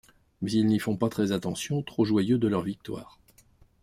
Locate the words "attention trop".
1.31-2.05